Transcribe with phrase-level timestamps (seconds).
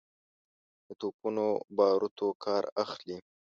[0.87, 1.45] د توپونو
[1.77, 3.17] باروتو کار اخلي.